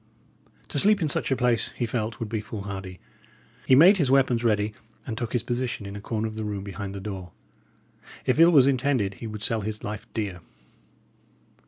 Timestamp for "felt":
1.85-2.19